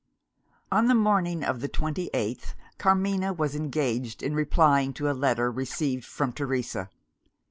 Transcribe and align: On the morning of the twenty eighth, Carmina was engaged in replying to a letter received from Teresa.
On 0.71 0.87
the 0.87 0.95
morning 0.95 1.43
of 1.43 1.59
the 1.61 1.67
twenty 1.67 2.09
eighth, 2.11 2.55
Carmina 2.79 3.33
was 3.33 3.53
engaged 3.55 4.23
in 4.23 4.33
replying 4.33 4.93
to 4.93 5.11
a 5.11 5.13
letter 5.13 5.51
received 5.51 6.05
from 6.05 6.31
Teresa. 6.33 6.89